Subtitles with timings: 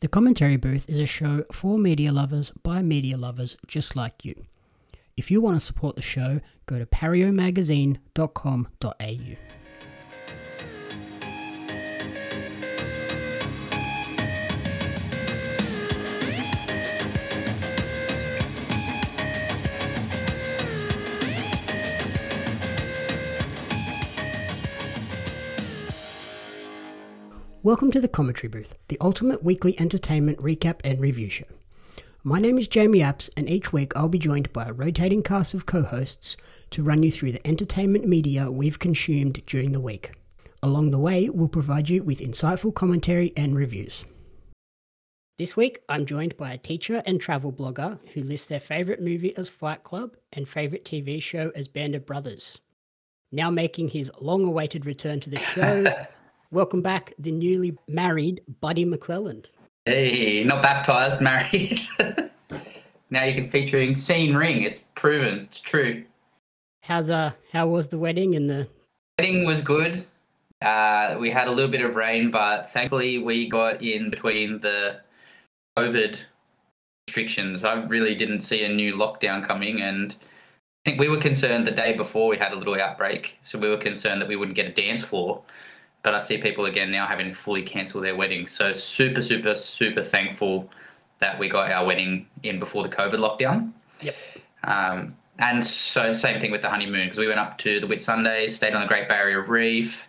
[0.00, 4.44] The Commentary Booth is a show for media lovers by media lovers just like you.
[5.16, 9.36] If you want to support the show, go to pariomagazine.com.au.
[27.66, 31.46] Welcome to the Commentary Booth, the ultimate weekly entertainment recap and review show.
[32.22, 35.52] My name is Jamie Apps, and each week I'll be joined by a rotating cast
[35.52, 36.36] of co hosts
[36.70, 40.12] to run you through the entertainment media we've consumed during the week.
[40.62, 44.04] Along the way, we'll provide you with insightful commentary and reviews.
[45.36, 49.36] This week, I'm joined by a teacher and travel blogger who lists their favourite movie
[49.36, 52.60] as Fight Club and favourite TV show as Band of Brothers.
[53.32, 55.84] Now making his long awaited return to the show,
[56.56, 59.50] welcome back the newly married Buddy McClelland.
[59.84, 61.78] Hey, not baptized, married.
[63.10, 64.62] now you can featuring scene ring.
[64.62, 65.40] It's proven.
[65.40, 66.02] It's true.
[66.82, 68.66] How's uh how was the wedding and the
[69.18, 70.06] Wedding was good.
[70.62, 75.00] Uh, we had a little bit of rain, but thankfully we got in between the
[75.78, 76.18] COVID
[77.06, 77.64] restrictions.
[77.64, 81.70] I really didn't see a new lockdown coming, and I think we were concerned the
[81.70, 83.38] day before we had a little outbreak.
[83.42, 85.42] So we were concerned that we wouldn't get a dance floor.
[86.06, 88.52] But I see people again now having fully cancel their weddings.
[88.52, 90.70] So super, super, super thankful
[91.18, 93.72] that we got our wedding in before the COVID lockdown.
[94.00, 94.14] Yep.
[94.62, 98.52] Um, and so same thing with the honeymoon because we went up to the Whitsundays,
[98.52, 100.06] stayed on the Great Barrier Reef,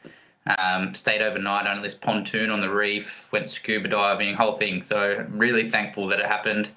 [0.60, 4.84] um, stayed overnight on this pontoon on the reef, went scuba diving, whole thing.
[4.84, 6.70] So really thankful that it happened,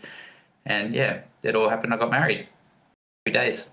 [0.64, 1.92] and yeah, it all happened.
[1.92, 2.48] I got married.
[3.26, 3.68] Three days.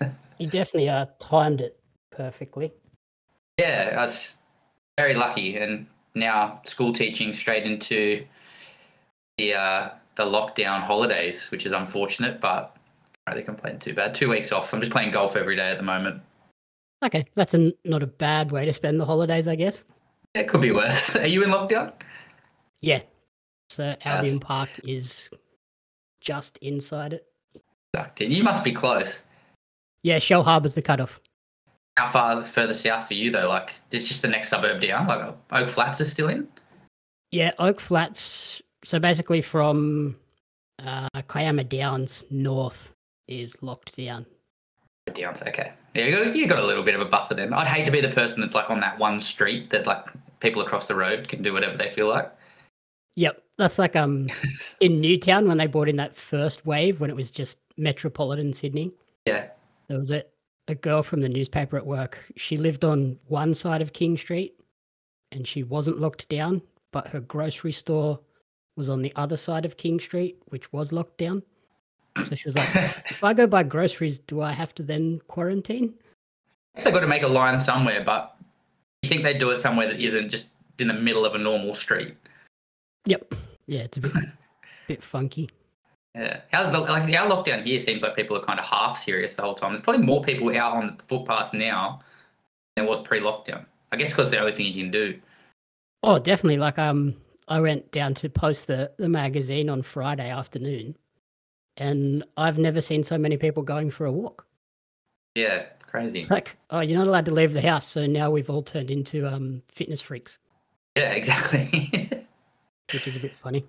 [0.40, 1.80] You definitely uh timed it
[2.12, 2.72] perfectly.
[3.58, 4.38] yeah, I was
[4.98, 8.26] very lucky, and now school teaching straight into
[9.38, 12.76] the uh, the lockdown holidays, which is unfortunate, but
[13.24, 14.12] can't really complain too bad.
[14.12, 14.74] Two weeks off.
[14.74, 16.20] I'm just playing golf every day at the moment.
[17.04, 19.84] Okay, that's a, not a bad way to spend the holidays, I guess.
[20.34, 21.14] It could be worse.
[21.16, 21.92] Are you in lockdown?
[22.80, 23.02] Yeah.
[23.70, 24.42] So Albion Yes.
[24.42, 25.30] Park is
[26.20, 27.26] just inside it.
[27.94, 28.32] Sucked in.
[28.32, 29.22] You must be close.
[30.02, 31.20] Yeah, Shellharbour's the cutoff.
[31.98, 33.48] How far further south for you though?
[33.48, 35.08] Like it's just the next suburb down.
[35.08, 36.46] Like Oak Flats is still in.
[37.32, 38.62] Yeah, Oak Flats.
[38.84, 40.16] So basically, from
[40.78, 42.94] uh, Kiama Downs north
[43.26, 44.26] is locked down.
[45.12, 45.34] Down.
[45.44, 45.72] Okay.
[45.94, 47.52] Yeah, you got, you got a little bit of a buffer then.
[47.52, 50.06] I'd hate to be the person that's like on that one street that like
[50.38, 52.30] people across the road can do whatever they feel like.
[53.16, 54.28] Yep, that's like um
[54.80, 58.92] in Newtown when they brought in that first wave when it was just metropolitan Sydney.
[59.26, 59.48] Yeah.
[59.88, 60.22] that was a,
[60.68, 62.24] a girl from the newspaper at work.
[62.36, 64.62] She lived on one side of King Street
[65.32, 66.62] and she wasn't locked down,
[66.92, 68.20] but her grocery store
[68.76, 71.42] was on the other side of King Street, which was locked down.
[72.28, 72.74] So she was like,
[73.10, 75.94] if I go buy groceries, do I have to then quarantine?
[76.76, 78.36] So got to make a line somewhere, but
[79.02, 80.48] you think they'd do it somewhere that isn't just
[80.78, 82.14] in the middle of a normal street.
[83.06, 83.34] Yep.
[83.66, 84.12] Yeah, it's a bit
[84.86, 85.48] bit funky.
[86.18, 86.40] Yeah.
[86.50, 89.42] How's the like our lockdown here seems like people are kind of half serious the
[89.42, 89.72] whole time.
[89.72, 92.00] There's probably more people out on the footpath now
[92.74, 93.64] than there was pre-lockdown.
[93.92, 95.18] I guess because the only thing you can do.
[96.02, 96.58] Oh, definitely.
[96.58, 97.14] Like um
[97.46, 100.96] I went down to post the, the magazine on Friday afternoon
[101.76, 104.44] and I've never seen so many people going for a walk.
[105.36, 106.24] Yeah, crazy.
[106.28, 109.26] Like, oh, you're not allowed to leave the house, so now we've all turned into
[109.32, 110.38] um fitness freaks,
[110.96, 112.10] Yeah, exactly.
[112.92, 113.64] which is a bit funny.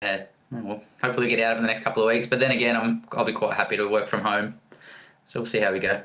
[0.00, 0.24] yeah.
[0.50, 2.26] Well, hopefully get out of it in the next couple of weeks.
[2.26, 4.54] But then again, I'm I'll be quite happy to work from home.
[5.24, 6.02] So we'll see how we go.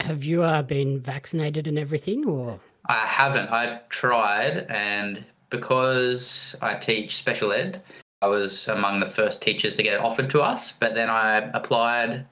[0.00, 3.50] Have you uh, been vaccinated and everything or I haven't.
[3.50, 7.82] I tried, and because I teach special ed,
[8.22, 10.72] I was among the first teachers to get it offered to us.
[10.72, 12.26] But then I applied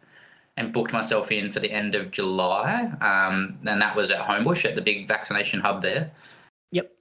[0.56, 4.64] and booked myself in for the end of July, um, and that was at Homebush
[4.64, 6.12] at the big vaccination hub there.
[6.70, 6.92] Yep.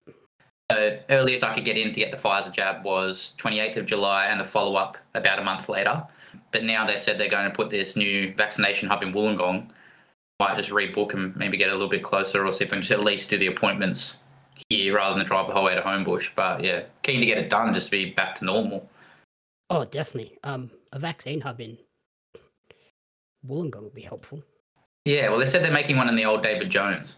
[0.73, 4.25] So earliest I could get in to get the Pfizer jab was 28th of July,
[4.25, 6.03] and the follow up about a month later.
[6.51, 9.69] But now they said they're going to put this new vaccination hub in Wollongong.
[10.39, 12.81] Might just rebook and maybe get a little bit closer, or see if I can
[12.81, 14.17] just at least do the appointments
[14.69, 16.29] here rather than drive the whole way to Homebush.
[16.35, 18.89] But yeah, keen to get it done just to be back to normal.
[19.69, 20.37] Oh, definitely.
[20.43, 21.77] Um a vaccine hub in
[23.47, 24.43] Wollongong would be helpful.
[25.05, 27.17] Yeah, well, they said they're making one in the old David Jones.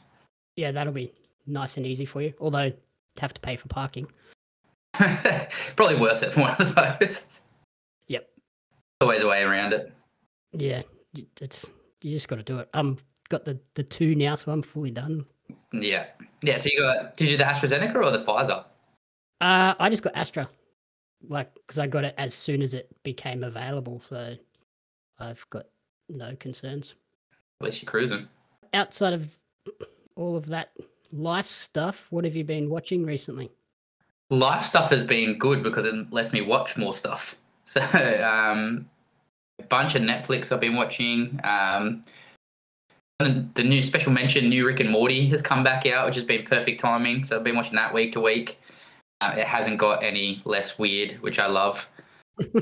[0.55, 1.13] Yeah, that'll be
[1.45, 2.33] nice and easy for you.
[2.39, 2.71] Although
[3.19, 4.07] have to pay for parking.
[5.75, 7.25] Probably worth it for one of those.
[8.07, 8.29] Yep.
[9.01, 9.91] Always a way around it.
[10.53, 10.83] Yeah,
[11.41, 11.69] it's
[12.01, 12.69] you just got to do it.
[12.73, 12.97] I'm
[13.29, 15.25] got the the two now, so I'm fully done.
[15.73, 16.05] Yeah.
[16.41, 18.63] Yeah, so you got, did you do the AstraZeneca or the Pfizer?
[19.41, 20.47] Uh, I just got Astra.
[21.27, 24.35] like because I got it as soon as it became available, so
[25.19, 25.65] I've got
[26.09, 26.95] no concerns.
[27.59, 28.27] At least you're cruising.
[28.73, 29.35] Outside of
[30.15, 30.71] all of that
[31.11, 33.51] life stuff, what have you been watching recently?
[34.29, 37.35] Life stuff has been good because it lets me watch more stuff.
[37.67, 38.87] So, um,
[39.59, 41.39] a bunch of Netflix I've been watching.
[41.43, 42.03] Um,
[43.19, 46.43] the new special mention, new Rick and Morty, has come back out, which has been
[46.43, 47.23] perfect timing.
[47.23, 48.59] So I've been watching that week to week.
[49.21, 51.87] Uh, it hasn't got any less weird, which I love.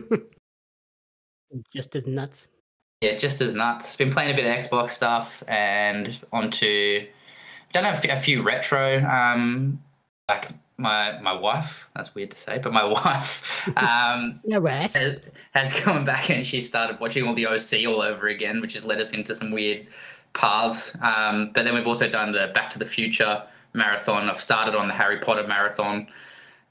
[1.74, 2.50] Just as nuts.
[3.02, 3.96] Yeah, just as nuts.
[3.96, 7.06] Been playing a bit of Xbox stuff and onto,
[7.74, 9.82] done a, a few retro, um,
[10.30, 11.90] like my my wife.
[11.96, 15.20] That's weird to say, but my wife, um, no has,
[15.52, 18.86] has gone back and she started watching all the OC all over again, which has
[18.86, 19.88] led us into some weird
[20.34, 20.96] paths.
[21.02, 23.44] Um, but then we've also done the Back to the Future
[23.74, 24.30] marathon.
[24.30, 26.08] I've started on the Harry Potter marathon.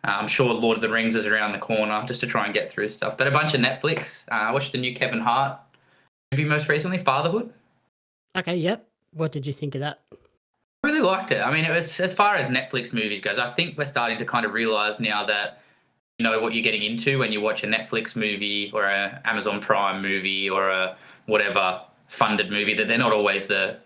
[0.04, 2.52] Uh, I'm sure Lord of the Rings is around the corner just to try and
[2.52, 3.16] get through stuff.
[3.16, 4.22] But a bunch of Netflix.
[4.30, 5.60] Uh, I watched the new Kevin Hart
[6.32, 7.52] movie most recently, Fatherhood.
[8.36, 8.88] Okay, yep.
[9.12, 10.00] What did you think of that?
[10.84, 11.40] Really liked it.
[11.40, 13.38] I mean, it was as far as Netflix movies goes.
[13.38, 15.60] I think we're starting to kind of realize now that
[16.18, 19.60] you know what you're getting into when you watch a Netflix movie or a Amazon
[19.60, 20.96] Prime movie or a
[21.26, 22.74] whatever funded movie.
[22.74, 23.78] That they're not always the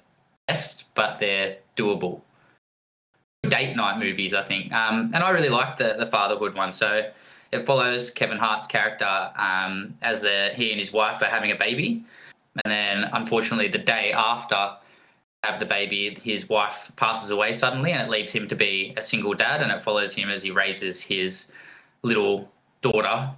[0.49, 2.23] best, but they're doable.
[3.47, 6.73] Date night movies, I think, um, and I really liked the the fatherhood one.
[6.73, 7.11] So
[7.53, 11.57] it follows Kevin Hart's character um, as the he and his wife are having a
[11.57, 12.07] baby,
[12.65, 14.77] and then unfortunately the day after
[15.47, 19.03] have the baby, his wife passes away suddenly, and it leaves him to be a
[19.03, 21.47] single dad, and it follows him as he raises his
[22.03, 22.51] little
[22.83, 23.31] daughter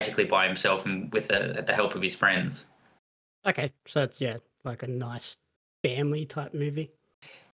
[0.00, 2.64] basically by himself and with the, the help of his friends.
[3.46, 5.36] Okay, so it's yeah, like a nice
[5.82, 6.90] family type movie.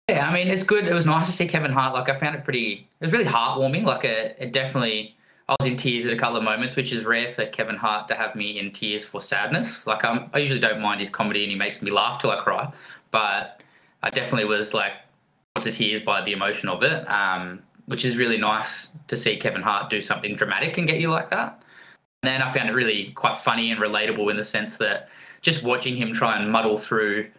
[0.08, 0.86] Yeah, I mean it's good.
[0.86, 1.94] It was nice to see Kevin Hart.
[1.94, 2.88] Like I found it pretty.
[3.00, 3.84] It was really heartwarming.
[3.84, 5.16] Like it, it definitely.
[5.48, 8.06] I was in tears at a couple of moments, which is rare for Kevin Hart
[8.08, 9.84] to have me in tears for sadness.
[9.84, 12.40] Like I'm, I usually don't mind his comedy and he makes me laugh till I
[12.40, 12.72] cry,
[13.10, 13.60] but
[14.02, 14.92] I definitely was like
[15.54, 19.36] brought to tears by the emotion of it, um, which is really nice to see
[19.36, 21.62] Kevin Hart do something dramatic and get you like that.
[22.22, 25.08] And then I found it really quite funny and relatable in the sense that
[25.40, 27.30] just watching him try and muddle through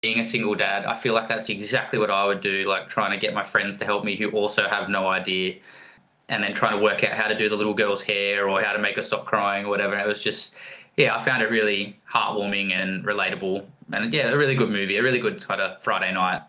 [0.00, 3.10] being a single dad, I feel like that's exactly what I would do, like trying
[3.10, 5.56] to get my friends to help me who also have no idea
[6.28, 8.72] and then trying to work out how to do the little girl's hair or how
[8.72, 9.98] to make her stop crying or whatever.
[9.98, 10.54] It was just,
[10.96, 13.66] yeah, I found it really heartwarming and relatable.
[13.92, 16.42] And yeah, a really good movie, a really good kind of Friday night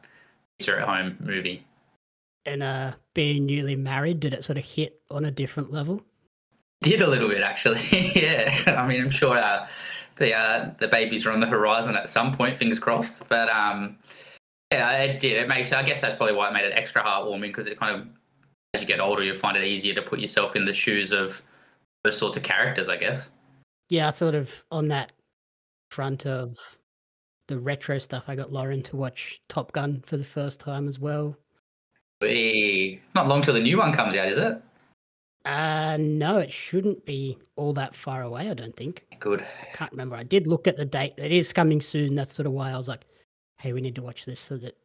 [0.57, 1.65] pizza at home movie.
[2.45, 6.01] And uh, being newly married, did it sort of hit on a different level?
[6.81, 7.81] Did a little bit actually,
[8.15, 8.53] yeah.
[8.67, 9.67] I mean, I'm sure uh,
[10.19, 12.57] the uh, the babies are on the horizon at some point.
[12.57, 13.27] Fingers crossed.
[13.27, 13.97] But um,
[14.71, 15.37] yeah, it did.
[15.37, 15.73] It makes.
[15.73, 18.07] I guess that's probably why it made it extra heartwarming because it kind of,
[18.73, 21.41] as you get older, you find it easier to put yourself in the shoes of
[22.03, 22.87] those sorts of characters.
[22.87, 23.29] I guess.
[23.89, 25.11] Yeah, sort of on that
[25.89, 26.57] front of
[27.49, 28.23] the retro stuff.
[28.27, 31.35] I got Lauren to watch Top Gun for the first time as well.
[32.21, 34.61] Hey, not long till the new one comes out, is it?
[35.45, 39.05] Uh, no, it shouldn't be all that far away, I don't think.
[39.19, 39.41] Good.
[39.41, 40.15] I can't remember.
[40.15, 41.13] I did look at the date.
[41.17, 42.13] It is coming soon.
[42.13, 43.05] That's sort of why I was like,
[43.57, 44.77] hey, we need to watch this so that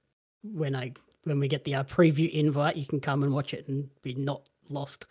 [0.43, 0.93] when I
[1.25, 4.15] when we get the uh, preview invite, you can come and watch it and be
[4.15, 5.07] not lost.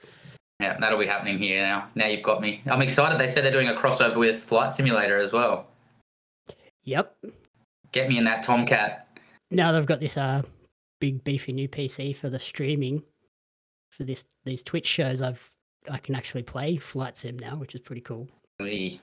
[0.60, 1.90] Yeah, that'll be happening here now.
[1.96, 2.62] Now you've got me.
[2.66, 3.20] I'm excited.
[3.20, 5.68] They said they're doing a crossover with Flight Simulator as well.
[6.84, 7.16] Yep.
[7.94, 9.08] Get me in that Tomcat.
[9.52, 10.42] Now they've got this uh
[11.00, 13.04] big beefy new PC for the streaming
[13.92, 15.22] for this these Twitch shows.
[15.22, 15.50] I've
[15.90, 18.28] I can actually play Flight Sim now, which is pretty cool.
[18.60, 18.98] yeah,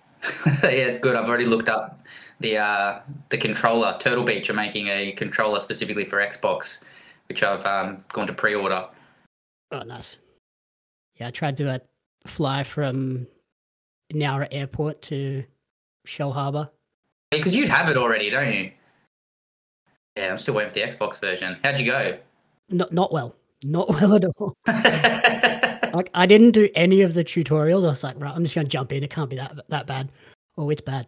[0.63, 1.17] it's good.
[1.17, 2.01] I've already looked up
[2.41, 3.97] the uh, the controller.
[4.01, 6.81] Turtle Beach are making a controller specifically for Xbox,
[7.29, 8.87] which I've um, gone to pre-order.
[9.73, 10.19] Oh, nice.
[11.17, 11.79] Yeah, I tried to uh,
[12.27, 13.27] fly from
[14.13, 15.45] Nowra Airport to
[16.07, 16.71] Shellharbour.
[17.31, 18.73] Because you'd have it already, don't you?
[20.17, 21.57] Yeah, I'm still waiting for the Xbox version.
[21.63, 22.19] How'd you go?
[22.69, 23.35] Not not well.
[23.65, 24.57] Not well at all.
[24.67, 27.85] like I didn't do any of the tutorials.
[27.85, 29.03] I was like, right, I'm just going to jump in.
[29.03, 30.11] It can't be that that bad.
[30.57, 31.07] Oh, it's bad.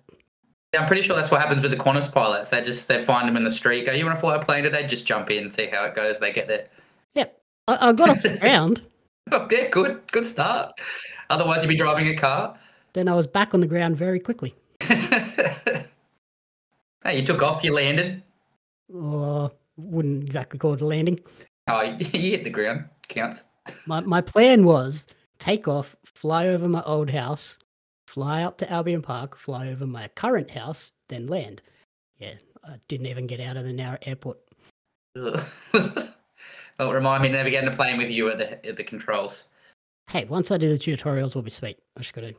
[0.72, 2.48] Yeah, I'm pretty sure that's what happens with the Qantas pilots.
[2.48, 3.84] They just they find them in the street.
[3.84, 4.86] Go, you want to fly a plane today?
[4.86, 6.18] Just jump in, and see how it goes.
[6.18, 6.66] They get there.
[7.14, 7.26] Yeah,
[7.68, 8.82] I, I got off the ground.
[9.30, 10.72] Oh, yeah, good, good start.
[11.30, 12.58] Otherwise, you'd be driving a car.
[12.94, 14.54] Then I was back on the ground very quickly.
[14.80, 15.86] hey,
[17.12, 17.62] you took off.
[17.62, 18.22] You landed.
[18.94, 21.20] Oh, wouldn't exactly call it a landing.
[21.68, 22.84] Oh, you hit the ground.
[23.08, 23.44] Counts.
[23.86, 25.06] My my plan was
[25.38, 27.58] take off, fly over my old house,
[28.06, 31.62] fly up to Albion Park, fly over my current house, then land.
[32.18, 32.34] Yeah,
[32.64, 34.38] I didn't even get out of the Nowra airport.
[35.14, 38.84] well, remind me to never get in a plane with you at the at the
[38.84, 39.44] controls.
[40.10, 41.78] Hey, once I do the tutorials, we'll be sweet.
[41.96, 42.34] I just got to.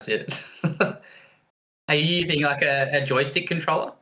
[0.00, 0.44] That's it.
[1.88, 3.92] Are you using like a, a joystick controller?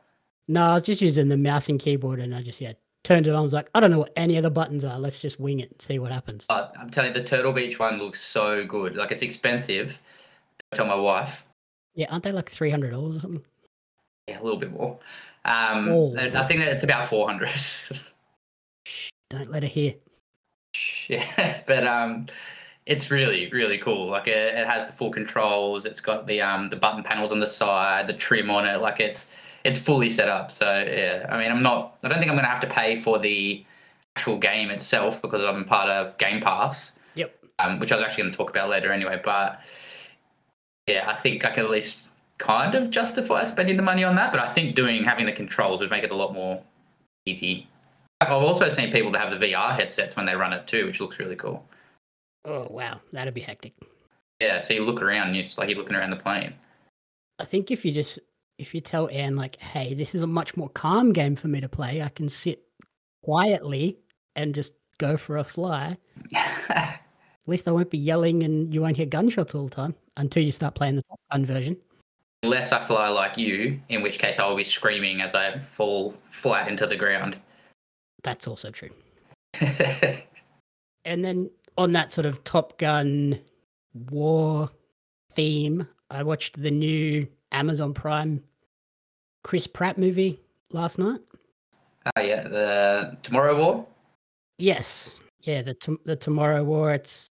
[0.49, 3.29] No, I was just using the mouse and keyboard, and I just yeah turned it
[3.29, 3.39] on.
[3.39, 4.97] I was like, I don't know what any of the buttons are.
[4.97, 6.45] Let's just wing it and see what happens.
[6.49, 8.95] But I'm telling you, the Turtle Beach one looks so good.
[8.95, 10.01] Like it's expensive.
[10.73, 11.45] I tell my wife.
[11.93, 13.43] Yeah, aren't they like three hundred dollars or something?
[14.27, 14.97] Yeah, a little bit more.
[15.45, 16.15] Um, Oh.
[16.17, 17.51] I think it's about four hundred.
[18.85, 19.93] Shh, don't let her hear.
[21.07, 22.25] yeah, but um,
[22.87, 24.07] it's really really cool.
[24.09, 25.85] Like it, it has the full controls.
[25.85, 28.81] It's got the um the button panels on the side, the trim on it.
[28.81, 29.27] Like it's
[29.63, 30.51] it's fully set up.
[30.51, 31.97] So yeah, I mean, I'm not.
[32.03, 33.65] I don't think I'm gonna have to pay for the
[34.15, 36.91] actual game itself because I'm part of Game Pass.
[37.15, 37.35] Yep.
[37.59, 39.21] Um, which I was actually going to talk about later anyway.
[39.23, 39.61] But
[40.87, 44.31] yeah, I think I can at least kind of justify spending the money on that.
[44.31, 46.61] But I think doing having the controls would make it a lot more
[47.25, 47.67] easy.
[48.21, 50.99] I've also seen people that have the VR headsets when they run it too, which
[50.99, 51.65] looks really cool.
[52.45, 53.73] Oh wow, that'd be hectic.
[54.41, 56.53] Yeah, so you look around, and you're just like you're looking around the plane.
[57.39, 58.19] I think if you just
[58.59, 61.61] if you tell Anne like, hey, this is a much more calm game for me
[61.61, 62.61] to play, I can sit
[63.23, 63.97] quietly
[64.35, 65.97] and just go for a fly.
[66.35, 66.99] At
[67.47, 70.51] least I won't be yelling and you won't hear gunshots all the time until you
[70.51, 71.77] start playing the Top Gun version.
[72.43, 76.13] Unless I fly like you, in which case I will be screaming as I fall
[76.29, 77.39] flat into the ground.
[78.23, 78.91] That's also true.
[81.05, 83.39] And then on that sort of Top Gun
[84.11, 84.69] war
[85.31, 88.43] theme, I watched the new Amazon Prime
[89.43, 90.39] Chris Pratt movie
[90.71, 91.19] last night.
[92.15, 93.87] Oh yeah, the Tomorrow War.
[94.57, 96.93] Yes, yeah, the the Tomorrow War.
[96.93, 97.29] It's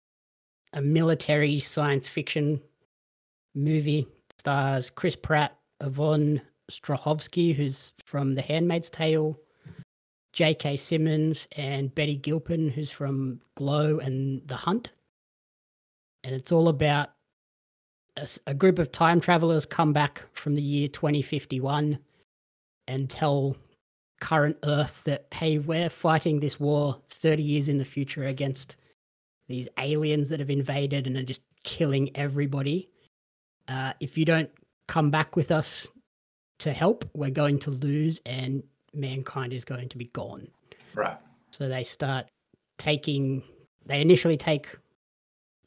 [0.74, 2.62] a military science fiction
[3.56, 4.08] movie.
[4.38, 6.42] Stars Chris Pratt, Yvonne
[6.72, 9.38] Strahovski, who's from The Handmaid's Tale,
[10.34, 10.78] J.K.
[10.78, 14.94] Simmons, and Betty Gilpin, who's from Glow and The Hunt.
[16.24, 17.10] And it's all about
[18.18, 21.98] a, a group of time travelers come back from the year 2051
[22.88, 23.56] and tell
[24.20, 28.76] current Earth that, hey, we're fighting this war 30 years in the future against
[29.48, 32.90] these aliens that have invaded and are just killing everybody.
[33.68, 34.50] Uh, if you don't
[34.88, 35.88] come back with us
[36.60, 38.64] to help, we're going to lose and
[38.94, 40.48] mankind is going to be gone.
[40.94, 41.18] Right.
[41.52, 42.28] So they start
[42.78, 43.44] taking,
[43.86, 44.68] they initially take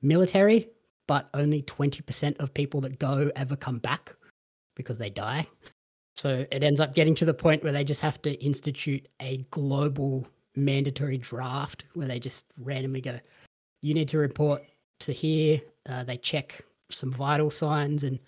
[0.02, 0.68] military,
[1.06, 4.14] but only 20% of people that go ever come back
[4.75, 5.46] because they die.
[6.16, 9.38] So it ends up getting to the point where they just have to institute a
[9.50, 13.18] global mandatory draft where they just randomly go,
[13.82, 14.62] you need to report
[15.00, 15.61] to here.
[15.88, 18.04] Uh, they check some vital signs.
[18.04, 18.18] And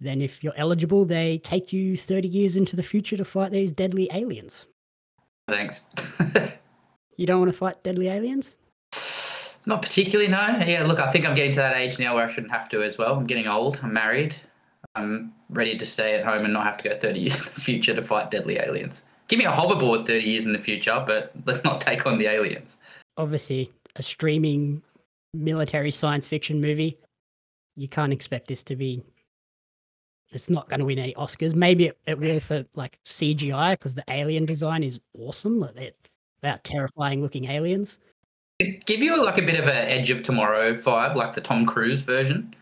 [0.00, 3.72] then if you're eligible, they take you 30 years into the future to fight these
[3.72, 4.66] deadly aliens.
[5.48, 5.84] Thanks.
[7.16, 8.56] You don't want to fight deadly aliens?
[9.66, 10.62] Not particularly, no.
[10.66, 12.82] Yeah, look, I think I'm getting to that age now where I shouldn't have to
[12.82, 13.16] as well.
[13.16, 13.80] I'm getting old.
[13.82, 14.36] I'm married.
[14.94, 17.60] I'm ready to stay at home and not have to go 30 years in the
[17.60, 19.02] future to fight deadly aliens.
[19.28, 22.26] Give me a hoverboard 30 years in the future, but let's not take on the
[22.26, 22.76] aliens.
[23.16, 24.82] obviously a streaming
[25.32, 26.98] military science fiction movie.
[27.76, 29.02] You can't expect this to be.
[30.30, 31.54] It's not going to win any Oscars.
[31.54, 35.60] Maybe it, will for like CGI because the alien design is awesome.
[35.60, 35.90] Like they're,
[36.42, 37.98] they're terrifying looking aliens.
[38.58, 41.66] It give you like a bit of an Edge of Tomorrow vibe, like the Tom
[41.66, 42.54] Cruise version.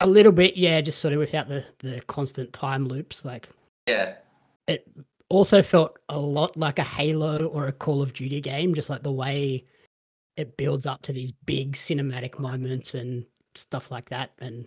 [0.00, 3.24] A little bit, yeah, just sort of without the the constant time loops.
[3.24, 3.48] Like
[3.86, 4.14] Yeah,
[4.66, 4.86] it
[5.28, 9.02] also felt a lot like a Halo or a Call of Duty game, just like
[9.02, 9.64] the way
[10.36, 13.24] it builds up to these big cinematic moments and
[13.54, 14.32] stuff like that.
[14.40, 14.66] And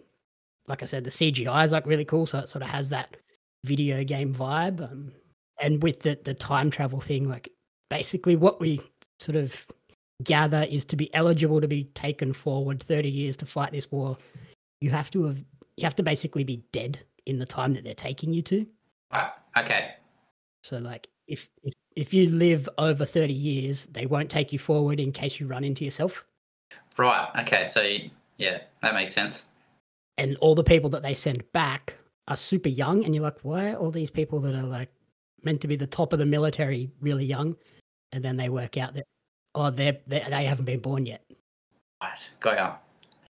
[0.67, 3.17] like I said, the CGI is like really cool, so it sort of has that
[3.65, 4.81] video game vibe.
[4.81, 5.12] Um,
[5.59, 7.50] and with the the time travel thing, like
[7.89, 8.81] basically what we
[9.19, 9.65] sort of
[10.24, 14.17] gather is to be eligible to be taken forward 30 years to fight this war,
[14.81, 15.43] you have to have
[15.77, 18.65] you have to basically be dead in the time that they're taking you to.
[19.12, 19.31] right.
[19.57, 19.95] Okay.
[20.63, 25.00] So like if if if you live over 30 years, they won't take you forward
[25.00, 26.25] in case you run into yourself.
[26.98, 27.29] Right.
[27.41, 27.67] Okay.
[27.67, 27.98] So,
[28.38, 29.45] yeah, that makes sense.
[30.17, 33.72] And all the people that they send back are super young and you're like, why
[33.72, 34.89] are all these people that are like
[35.43, 37.55] meant to be the top of the military really young?
[38.12, 39.05] And then they work out that
[39.55, 41.24] oh they're, they they haven't been born yet.
[42.01, 42.19] Right.
[42.39, 42.75] Got ya.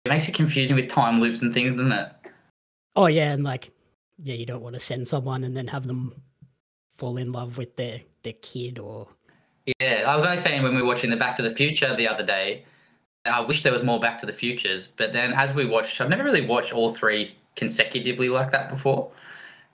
[0.04, 2.12] It makes it confusing with time loops and things, doesn't it?
[2.96, 3.70] Oh yeah, and like
[4.22, 6.20] yeah, you don't want to send someone and then have them
[6.96, 9.08] fall in love with their their kid or
[9.80, 12.08] Yeah, I was only saying when we were watching the Back to the Future the
[12.08, 12.64] other day,
[13.24, 14.88] I wish there was more Back to the Futures.
[14.96, 19.10] But then as we watched, I've never really watched all three consecutively like that before.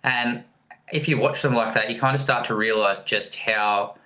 [0.04, 0.44] And
[0.92, 3.96] if you watch them like that, you kind of start to realize just how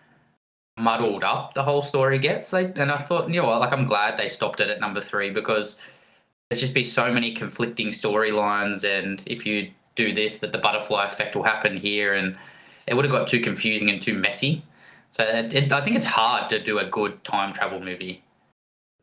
[0.76, 2.52] muddled up the whole story gets.
[2.52, 5.00] Like, and I thought, you know what, like I'm glad they stopped it at number
[5.00, 5.76] three because
[6.48, 11.06] there's just be so many conflicting storylines, and if you do this, that the butterfly
[11.06, 12.36] effect will happen here, and
[12.86, 14.62] it would have got too confusing and too messy.
[15.10, 18.22] So it, it, I think it's hard to do a good time travel movie.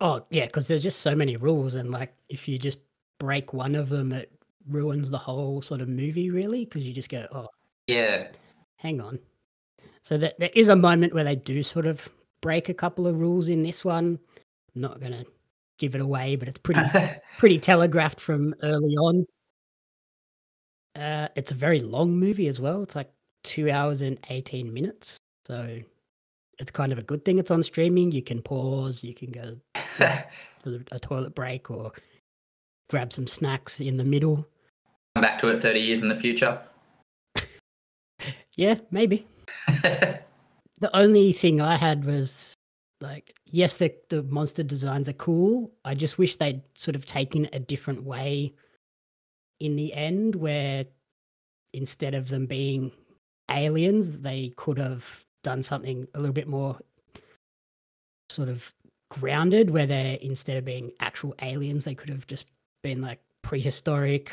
[0.02, 2.80] Oh yeah, because there's just so many rules, and like if you just
[3.20, 4.32] break one of them, it
[4.68, 6.66] ruins the whole sort of movie, really.
[6.66, 7.48] Because you just go, oh
[7.88, 8.28] Yeah,
[8.78, 9.20] hang on.
[10.04, 12.10] So that there is a moment where they do sort of
[12.42, 14.20] break a couple of rules in this one.
[14.76, 15.26] I'm not gonna
[15.78, 16.82] give it away, but it's pretty
[17.38, 19.26] pretty telegraphed from early on.
[20.96, 22.84] Uh, it's a very long movie as well.
[22.84, 23.12] It's like
[23.44, 25.80] two hours and eighteen minutes, so
[26.60, 27.40] it's kind of a good thing.
[27.40, 28.12] It's on streaming.
[28.12, 29.04] You can pause.
[29.04, 29.58] You can go
[29.98, 31.92] for a toilet break or
[32.90, 34.46] grab some snacks in the middle.
[35.16, 36.60] come back to it 30 years in the future.
[38.58, 39.26] Yeah, maybe.
[40.82, 42.56] The only thing I had was
[43.02, 45.72] like, yes, the the monster designs are cool.
[45.86, 48.52] I just wish they'd sort of taken a different way
[49.60, 50.86] in the end, where
[51.74, 52.92] instead of them being
[53.52, 56.80] aliens, they could have done something a little bit more
[58.32, 58.74] sort of
[59.12, 62.48] grounded, where they're instead of being actual aliens, they could have just
[62.82, 64.32] been like prehistoric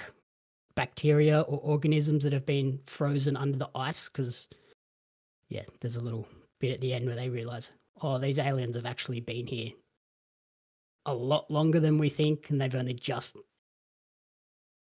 [0.77, 4.49] bacteria or organisms that have been frozen under the ice because
[5.49, 6.27] yeah there's a little
[6.61, 7.71] bit at the end where they realize
[8.03, 9.71] oh these aliens have actually been here
[11.07, 13.37] a lot longer than we think and they've only just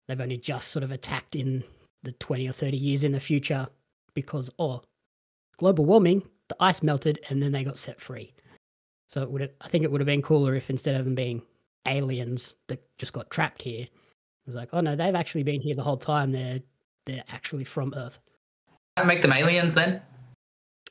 [0.07, 1.63] they've only just sort of attacked in
[2.03, 3.67] the 20 or 30 years in the future
[4.13, 4.81] because oh
[5.57, 8.33] global warming the ice melted and then they got set free.
[9.09, 11.15] So it would have, i think it would have been cooler if instead of them
[11.15, 11.41] being
[11.87, 13.89] aliens that just got trapped here it
[14.45, 16.31] was like oh no they've actually been here the whole time.
[16.31, 16.59] They're
[17.05, 18.19] they're actually from earth.
[19.05, 20.01] Make them aliens then.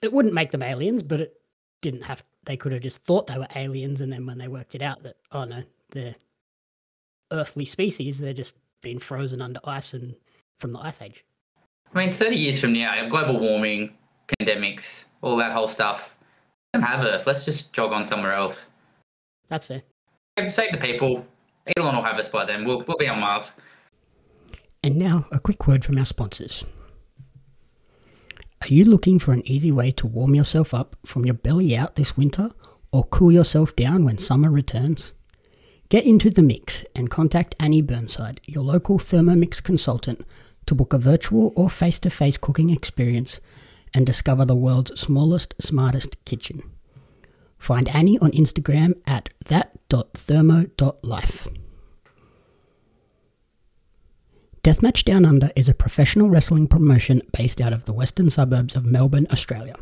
[0.02, 1.40] It wouldn't make them aliens, but it
[1.82, 2.22] didn't have.
[2.44, 5.02] They could have just thought they were aliens, and then when they worked it out
[5.02, 6.14] that oh no, they're
[7.32, 10.14] earthly species, they're just been frozen under ice and
[10.58, 11.24] from the ice age.
[11.94, 13.94] I mean, 30 years from now, global warming,
[14.40, 16.16] pandemics, all that whole stuff.
[16.72, 17.26] Don't have Earth.
[17.26, 18.68] Let's just jog on somewhere else.
[19.48, 19.82] That's fair.
[20.38, 21.26] Save- Save the people.
[21.76, 22.64] Elon will have us by then.
[22.64, 23.56] We'll, we'll be on Mars.
[24.82, 26.64] And now a quick word from our sponsors.
[28.62, 31.94] Are you looking for an easy way to warm yourself up from your belly out
[31.94, 32.50] this winter,
[32.90, 35.12] or cool yourself down when summer returns?
[35.88, 40.24] Get into the mix and contact Annie Burnside, your local Thermomix consultant,
[40.66, 43.40] to book a virtual or face to face cooking experience
[43.94, 46.62] and discover the world's smallest, smartest kitchen.
[47.58, 51.48] Find Annie on Instagram at that.thermo.life.
[54.66, 58.84] Deathmatch Down Under is a professional wrestling promotion based out of the western suburbs of
[58.84, 59.76] Melbourne, Australia.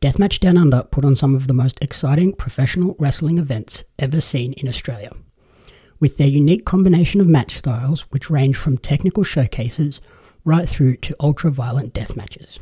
[0.00, 4.52] Deathmatch Down Under put on some of the most exciting professional wrestling events ever seen
[4.52, 5.10] in Australia.
[5.98, 10.00] With their unique combination of match styles, which range from technical showcases
[10.44, 12.60] right through to ultra violent death matches.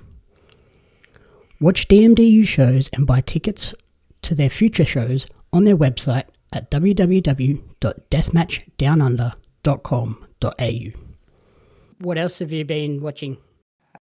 [1.61, 3.75] Watch DMDU shows and buy tickets
[4.23, 6.71] to their future shows on their website at
[10.43, 10.99] www.deathmatchdownunder.com.au.
[11.99, 13.37] What else have you been watching?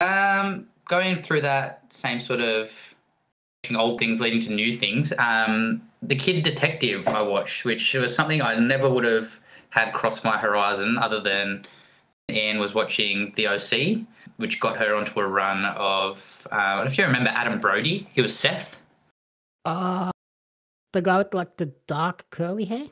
[0.01, 2.71] Um, going through that same sort of
[3.75, 5.13] old things leading to new things.
[5.17, 10.23] Um, the Kid Detective I watched, which was something I never would have had cross
[10.23, 11.65] my horizon, other than
[12.29, 14.05] Anne was watching The OC,
[14.37, 16.47] which got her onto a run of.
[16.51, 18.79] Uh, I don't know if you remember Adam Brody, he was Seth.
[19.63, 20.11] Uh,
[20.93, 22.85] the guy with like the dark curly hair?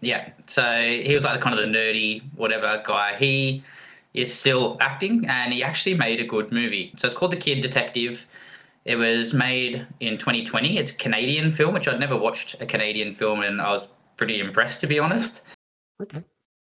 [0.00, 3.16] Yeah, so he was like the kind of the nerdy whatever guy.
[3.16, 3.62] He
[4.14, 6.92] is still acting, and he actually made a good movie.
[6.96, 8.26] So it's called The Kid Detective.
[8.84, 10.76] It was made in 2020.
[10.76, 14.40] It's a Canadian film, which I'd never watched a Canadian film, and I was pretty
[14.40, 15.42] impressed to be honest.
[16.00, 16.22] Okay.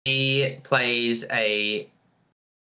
[0.04, 1.88] He plays a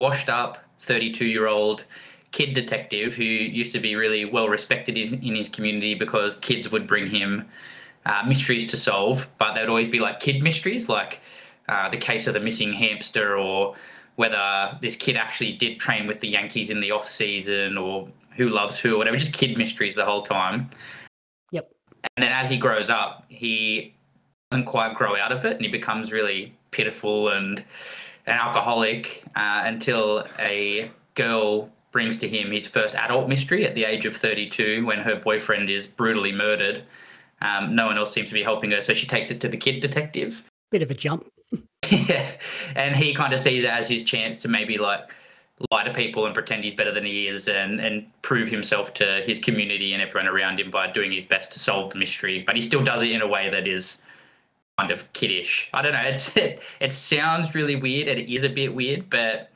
[0.00, 1.84] washed up 32 year old
[2.32, 6.86] kid detective who used to be really well respected in his community because kids would
[6.86, 7.48] bring him
[8.06, 11.20] uh, mysteries to solve, but they'd always be like kid mysteries, like
[11.68, 13.74] uh, the case of the missing hamster or
[14.16, 18.48] whether this kid actually did train with the Yankees in the off season or who
[18.48, 20.68] loves who or whatever, just kid mysteries the whole time.
[21.50, 21.70] Yep.
[22.16, 23.94] And then as he grows up, he
[24.50, 27.64] doesn't quite grow out of it and he becomes really pitiful and
[28.26, 33.84] an alcoholic uh, until a girl brings to him his first adult mystery at the
[33.84, 36.82] age of 32 when her boyfriend is brutally murdered.
[37.44, 39.56] Um, no one else seems to be helping her, so she takes it to the
[39.56, 40.42] kid detective.
[40.70, 41.26] Bit of a jump.
[41.90, 42.30] Yeah,
[42.76, 45.12] and he kind of sees it as his chance to maybe like
[45.70, 49.22] lie to people and pretend he's better than he is and, and prove himself to
[49.26, 52.42] his community and everyone around him by doing his best to solve the mystery.
[52.44, 53.98] But he still does it in a way that is
[54.78, 55.68] kind of kiddish.
[55.74, 56.00] I don't know.
[56.00, 59.50] It's it, it sounds really weird and it is a bit weird, but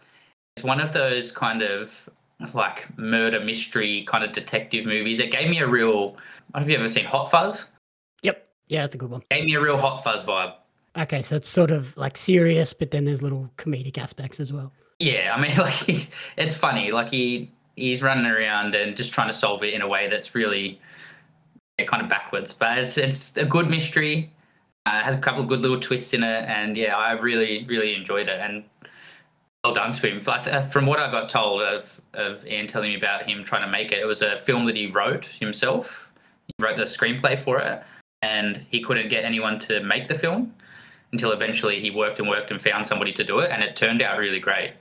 [0.54, 2.10] it's one of those kind of
[2.52, 5.18] like murder mystery kind of detective movies.
[5.18, 6.18] It gave me a real.
[6.54, 7.68] Have you ever seen Hot Fuzz?
[8.68, 9.22] Yeah, that's a good one.
[9.30, 10.54] Gave me a real Hot Fuzz vibe.
[10.96, 14.72] Okay, so it's sort of like serious, but then there's little comedic aspects as well.
[14.98, 16.92] Yeah, I mean, like he's it's funny.
[16.92, 20.34] Like he he's running around and just trying to solve it in a way that's
[20.34, 20.80] really
[21.78, 24.32] yeah, kind of backwards, but it's it's a good mystery.
[24.86, 27.94] Uh, has a couple of good little twists in it, and yeah, I really really
[27.94, 28.40] enjoyed it.
[28.40, 28.64] And
[29.64, 30.20] well done to him.
[30.70, 33.92] From what I got told of of Ian telling me about him trying to make
[33.92, 36.08] it, it was a film that he wrote himself.
[36.46, 37.82] He wrote the screenplay for it,
[38.22, 40.54] and he couldn't get anyone to make the film
[41.12, 44.02] until eventually he worked and worked and found somebody to do it, and it turned
[44.02, 44.72] out really great.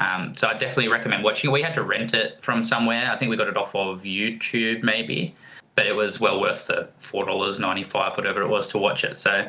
[0.00, 1.52] Um, so I definitely recommend watching it.
[1.52, 3.10] We had to rent it from somewhere.
[3.10, 5.34] I think we got it off of YouTube, maybe,
[5.74, 9.04] but it was well worth the four dollars ninety five, whatever it was, to watch
[9.04, 9.18] it.
[9.18, 9.48] So,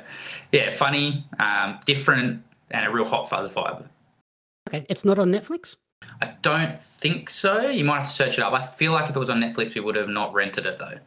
[0.52, 3.86] yeah, funny, um, different, and a real hot fuzz vibe.
[4.68, 5.76] Okay, it's not on Netflix.
[6.22, 7.70] I don't think so.
[7.70, 8.54] You might have to search it up.
[8.54, 10.98] I feel like if it was on Netflix, we would have not rented it though.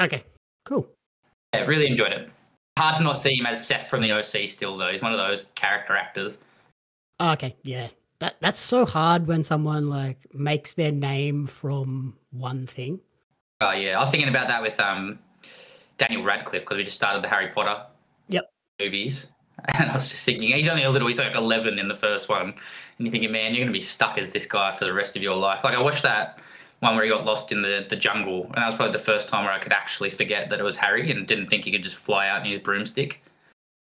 [0.00, 0.24] Okay,
[0.64, 0.88] cool.
[1.54, 2.30] Yeah, really enjoyed it.
[2.78, 4.90] Hard to not see him as Seth from the OC still though.
[4.90, 6.38] He's one of those character actors.
[7.20, 7.88] Oh, okay, yeah.
[8.18, 13.00] That that's so hard when someone like makes their name from one thing.
[13.60, 15.18] Oh yeah, I was thinking about that with um
[15.98, 17.84] Daniel Radcliffe because we just started the Harry Potter
[18.28, 18.50] yep.
[18.80, 19.26] movies.
[19.78, 22.28] And I was just thinking, he's only a little, he's like 11 in the first
[22.28, 22.48] one.
[22.48, 22.54] And
[22.98, 25.22] you're thinking, man, you're going to be stuck as this guy for the rest of
[25.22, 25.62] your life.
[25.62, 26.40] Like, I watched that
[26.84, 28.44] one where he got lost in the, the jungle.
[28.44, 30.76] And that was probably the first time where I could actually forget that it was
[30.76, 33.22] Harry and didn't think he could just fly out and use broomstick.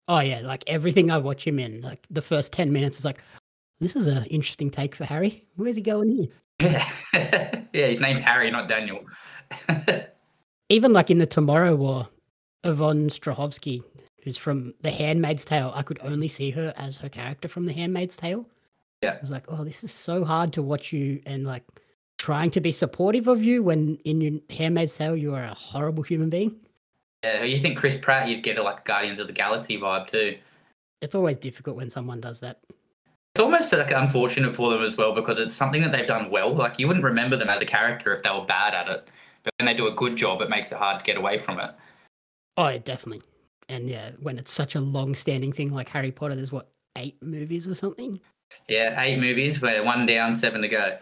[0.08, 0.42] Oh, yeah.
[0.42, 3.20] Like, everything I watch him in, like, the first 10 minutes is like,
[3.80, 5.44] this is an interesting take for Harry.
[5.56, 6.28] Where's he going here?
[6.60, 6.92] Yeah.
[7.74, 9.00] yeah, his name's Harry, not Daniel.
[10.70, 12.08] Even like in the Tomorrow War,
[12.64, 13.84] Yvonne Strahovski,
[14.24, 17.74] who's from The Handmaid's Tale, I could only see her as her character from The
[17.74, 18.46] Handmaid's Tale.
[19.02, 19.16] Yeah.
[19.18, 21.64] I was like, oh, this is so hard to watch you and like
[22.22, 26.04] trying to be supportive of you when in your Handmaid's Tale you are a horrible
[26.04, 26.56] human being.
[27.24, 30.38] Yeah, you think Chris Pratt, you'd get a like Guardians of the Galaxy vibe too.
[31.02, 32.60] It's always difficult when someone does that.
[33.34, 36.54] It's almost like unfortunate for them as well because it's something that they've done well.
[36.54, 39.08] Like you wouldn't remember them as a character if they were bad at it,
[39.44, 41.60] but when they do a good job, it makes it hard to get away from
[41.60, 41.72] it.
[42.58, 43.22] Oh, yeah, definitely
[43.72, 47.68] and yeah, when it's such a long-standing thing like Harry Potter, there's what eight movies
[47.68, 48.20] or something.
[48.68, 49.62] Yeah, eight movies.
[49.62, 50.98] Where one down, seven to go.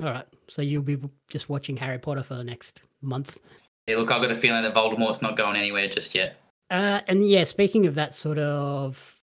[0.00, 3.38] All right, so you'll be just watching Harry Potter for the next month.
[3.86, 6.36] Yeah, look, I've got a feeling that Voldemort's not going anywhere just yet.
[6.70, 9.22] Uh, and yeah, speaking of that sort of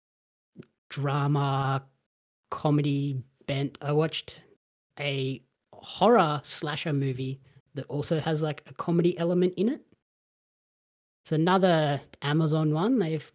[0.88, 1.82] drama,
[2.50, 4.40] comedy bent, I watched
[4.98, 5.42] a
[5.74, 7.40] horror slasher movie
[7.74, 9.80] that also has like a comedy element in it.
[11.22, 12.98] It's another Amazon one.
[12.98, 13.32] They've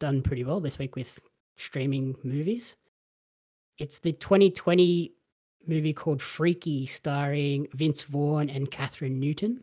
[0.00, 1.18] done pretty well this week with
[1.56, 2.76] streaming movies.
[3.78, 5.12] It's the 2020
[5.68, 9.62] movie called Freaky, starring Vince Vaughn and Kathryn Newton,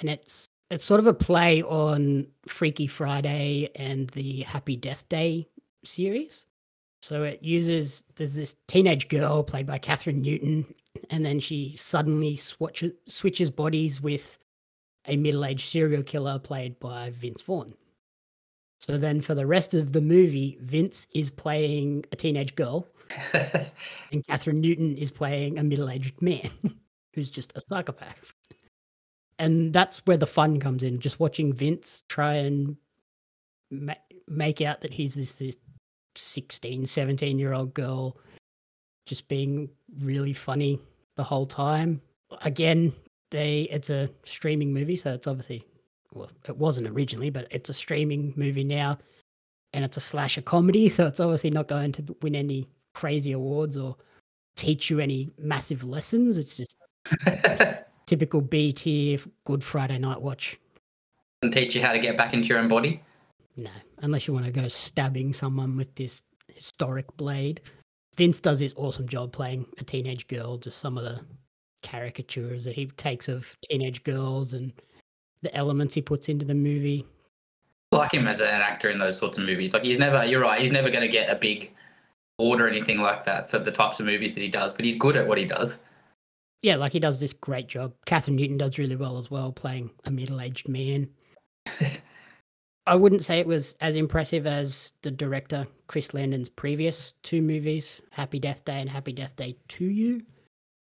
[0.00, 5.46] and it's it's sort of a play on Freaky Friday and the Happy Death Day
[5.84, 6.46] series.
[7.02, 10.72] So it uses there's this teenage girl played by Kathryn Newton,
[11.10, 14.38] and then she suddenly switches switches bodies with
[15.06, 17.74] a middle aged serial killer played by Vince Vaughn.
[18.84, 22.88] So then for the rest of the movie, Vince is playing a teenage girl,
[23.32, 26.50] and Kathryn Newton is playing a middle aged man
[27.14, 28.34] who's just a psychopath.
[29.38, 32.76] And that's where the fun comes in, just watching Vince try and
[33.70, 33.94] ma-
[34.28, 35.56] make out that he's this, this
[36.16, 38.18] 16, 17 year old girl,
[39.06, 39.68] just being
[40.00, 40.80] really funny
[41.16, 42.00] the whole time.
[42.42, 42.92] Again,
[43.30, 45.64] they it's a streaming movie, so it's obviously
[46.14, 48.98] well, it wasn't originally, but it's a streaming movie now,
[49.72, 53.76] and it's a slasher comedy, so it's obviously not going to win any crazy awards
[53.76, 53.96] or
[54.56, 56.38] teach you any massive lessons.
[56.38, 56.76] It's just
[58.06, 60.58] typical B tier Good Friday night watch.
[61.42, 63.02] And teach you how to get back into your own body.
[63.56, 67.60] No, unless you want to go stabbing someone with this historic blade.
[68.16, 70.58] Vince does this awesome job playing a teenage girl.
[70.58, 71.20] Just some of the
[71.82, 74.72] caricatures that he takes of teenage girls and
[75.42, 77.06] the elements he puts into the movie.
[77.90, 79.74] Like him as an actor in those sorts of movies.
[79.74, 81.72] Like he's never, you're right, he's never going to get a big
[82.38, 84.96] award or anything like that for the types of movies that he does, but he's
[84.96, 85.78] good at what he does.
[86.62, 87.92] Yeah, like he does this great job.
[88.06, 91.08] Kathryn Newton does really well as well, playing a middle-aged man.
[92.86, 98.00] I wouldn't say it was as impressive as the director Chris Landon's previous two movies,
[98.10, 100.22] Happy Death Day and Happy Death Day to You,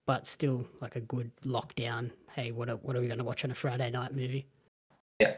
[0.05, 2.11] but still like a good lockdown.
[2.33, 4.47] Hey, what are, what are we going to watch on a Friday night movie?
[5.19, 5.35] Yeah.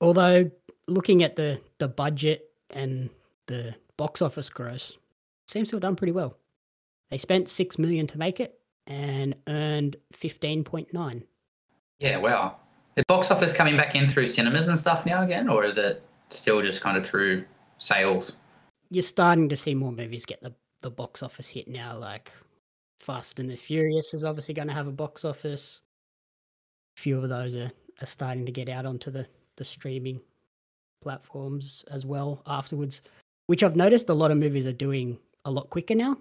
[0.00, 0.50] Although
[0.86, 3.08] looking at the the budget and
[3.46, 4.98] the box office gross,
[5.46, 6.36] seems to have done pretty well.
[7.10, 11.24] They spent six million to make it and earned fifteen point nine.
[11.98, 12.56] Yeah, wow.
[12.96, 16.02] The box office coming back in through cinemas and stuff now again, or is it
[16.30, 17.44] still just kind of through
[17.78, 18.32] sales?
[18.90, 21.96] You're starting to see more movies get the, the box office hit now.
[21.96, 22.30] Like
[22.98, 25.80] Fast and the Furious is obviously going to have a box office.
[26.96, 29.26] Few of those are, are starting to get out onto the,
[29.56, 30.20] the streaming
[31.00, 33.02] platforms as well afterwards,
[33.46, 36.16] which I've noticed a lot of movies are doing a lot quicker now.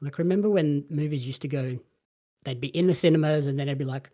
[0.00, 1.78] Like, remember when movies used to go,
[2.44, 4.10] they'd be in the cinemas and then it'd be like,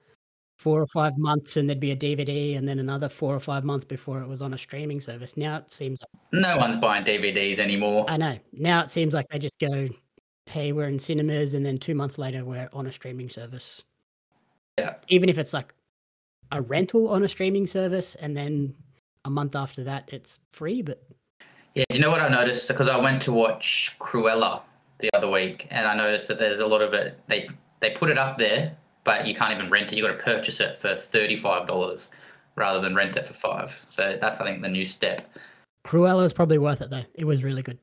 [0.63, 3.65] four or five months and there'd be a DVD and then another four or five
[3.65, 5.37] months before it was on a streaming service.
[5.37, 5.99] Now it seems
[6.33, 8.05] no one's buying DVDs anymore.
[8.09, 8.39] I know.
[8.53, 9.89] Now it seems like they just go,
[10.47, 13.83] hey, we're in cinemas and then two months later we're on a streaming service.
[14.79, 14.95] Yeah.
[15.09, 15.75] Even if it's like
[16.51, 18.75] a rental on a streaming service and then
[19.25, 21.03] a month after that it's free, but
[21.75, 22.69] yeah, do you know what I noticed?
[22.69, 24.63] Because I went to watch Cruella
[24.99, 27.49] the other week and I noticed that there's a lot of it they
[27.81, 29.97] they put it up there but you can't even rent it.
[29.97, 32.09] You got to purchase it for thirty five dollars
[32.57, 33.85] rather than rent it for five.
[33.89, 35.29] So that's I think the new step.
[35.87, 37.05] Cruella is probably worth it though.
[37.15, 37.79] It was really good.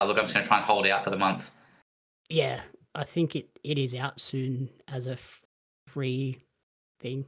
[0.00, 1.50] Oh, look, I'm just going to try and hold out for the month.
[2.28, 2.60] Yeah,
[2.94, 5.42] I think it, it is out soon as a f-
[5.98, 6.38] free
[7.00, 7.24] thing.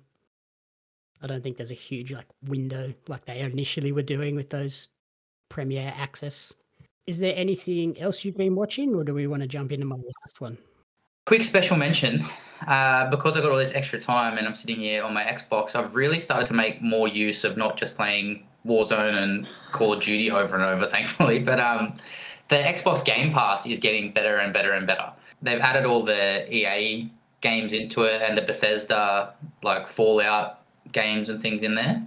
[1.20, 4.88] I don't think there's a huge like window like they initially were doing with those
[5.48, 6.52] premiere access.
[7.08, 9.96] Is there anything else you've been watching, or do we want to jump into my
[9.96, 10.56] last one?
[11.26, 12.24] Quick special mention
[12.68, 15.74] uh, because I got all this extra time and I'm sitting here on my Xbox,
[15.74, 20.00] I've really started to make more use of not just playing Warzone and Call of
[20.00, 21.96] Duty over and over, thankfully, but um,
[22.50, 25.12] the Xbox Game Pass is getting better and better and better.
[25.42, 31.40] They've added all the EA games into it and the Bethesda like Fallout games and
[31.40, 32.06] things in there.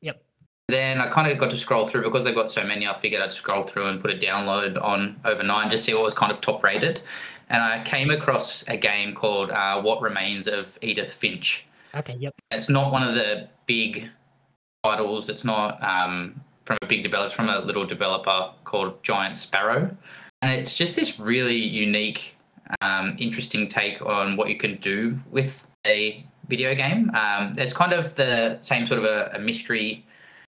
[0.00, 0.22] Yep.
[0.68, 2.86] Then I kind of got to scroll through because they've got so many.
[2.86, 6.02] I figured I'd scroll through and put a download on overnight and just see what
[6.02, 7.02] was kind of top rated
[7.50, 11.66] and I came across a game called uh, What Remains of Edith Finch.
[11.94, 12.34] Okay, yep.
[12.50, 14.08] It's not one of the big
[14.82, 15.28] titles.
[15.28, 17.26] It's not um, from a big developer.
[17.26, 19.94] It's from a little developer called Giant Sparrow,
[20.42, 22.33] and it's just this really unique,
[22.80, 27.10] um, interesting take on what you can do with a video game.
[27.14, 30.04] Um, it's kind of the same sort of a, a mystery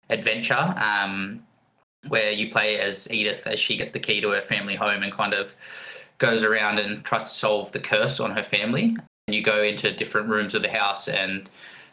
[0.08, 1.42] adventure um,
[2.08, 5.12] where you play as Edith as she gets the key to her family home and
[5.12, 5.54] kind of
[6.18, 8.96] goes around and tries to solve the curse on her family.
[9.26, 11.48] And you go into different rooms of the house and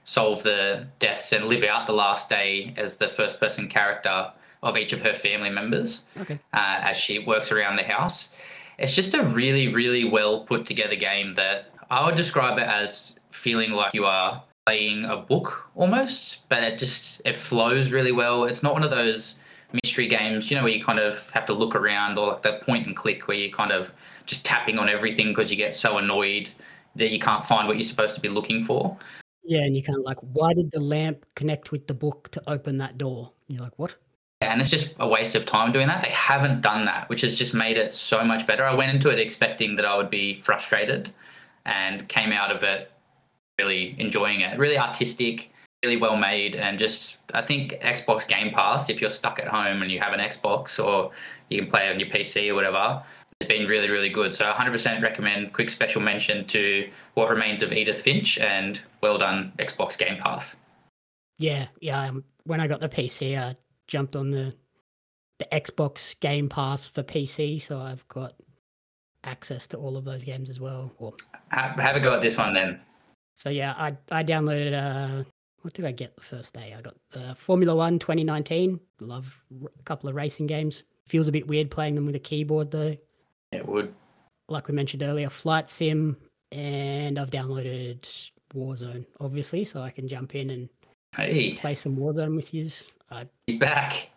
[0.06, 4.32] solve the deaths and live out the last day as the first person character
[4.64, 6.40] of each of her family members okay.
[6.54, 8.30] uh, as she works around the house.
[8.78, 13.16] It's just a really, really well put together game that I would describe it as
[13.32, 18.44] feeling like you are playing a book almost, but it just it flows really well.
[18.44, 19.36] It's not one of those
[19.72, 22.60] mystery games, you know, where you kind of have to look around or like the
[22.64, 23.94] point and click where you're kind of
[24.26, 26.50] just tapping on everything because you get so annoyed
[26.96, 28.98] that you can't find what you're supposed to be looking for.
[29.44, 32.44] Yeah, and you kind of like, why did the lamp connect with the book to
[32.48, 33.32] open that door?
[33.48, 33.96] And you're like, what?
[34.42, 36.02] And it's just a waste of time doing that.
[36.02, 38.64] They haven't done that, which has just made it so much better.
[38.64, 41.12] I went into it expecting that I would be frustrated
[41.66, 42.92] and came out of it
[43.60, 44.58] really enjoying it.
[44.60, 45.52] Really artistic,
[45.84, 49.82] really well made, and just I think Xbox Game Pass, if you're stuck at home
[49.82, 51.12] and you have an Xbox or
[51.50, 53.04] you can play on your PC or whatever,
[53.40, 54.34] it's been really, really good.
[54.34, 55.54] So 100% recommend.
[55.54, 60.56] Quick special mention to What Remains of Edith Finch and well done Xbox Game Pass.
[61.38, 62.02] Yeah, yeah.
[62.02, 63.56] Um, when I got the PC, I
[63.88, 64.54] jumped on the
[65.40, 68.34] the Xbox Game Pass for PC, so I've got
[69.24, 70.92] access to all of those games as well.
[70.98, 71.14] Or,
[71.52, 72.80] have a go at this one then.
[73.36, 74.74] So yeah, I I downloaded.
[74.74, 75.24] Uh,
[75.62, 76.74] what did I get the first day?
[76.78, 78.80] I got the Formula One 2019.
[79.02, 80.84] Love a couple of racing games.
[81.08, 82.96] Feels a bit weird playing them with a keyboard though.
[83.52, 83.94] It would.
[84.50, 86.16] Like we mentioned earlier, Flight Sim,
[86.52, 90.70] and I've downloaded Warzone, obviously, so I can jump in and
[91.16, 91.56] hey.
[91.56, 92.70] play some Warzone with you.
[93.10, 94.10] I, He's back.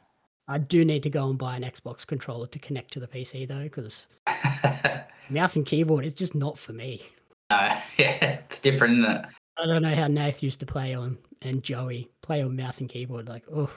[0.48, 3.46] I do need to go and buy an Xbox controller to connect to the PC
[3.46, 4.08] though, because
[5.30, 7.02] mouse and keyboard is just not for me.
[7.50, 9.04] Uh, yeah, it's different.
[9.04, 9.26] It?
[9.58, 12.88] I don't know how Nath used to play on and Joey play on mouse and
[12.88, 13.28] keyboard.
[13.28, 13.70] Like, oh,